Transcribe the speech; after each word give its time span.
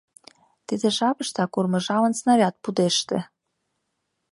Тиде 0.67 0.87
жапыштак 0.97 1.51
урмыжалын 1.57 2.13
снаряд 2.19 2.55
пудеште. 2.63 3.17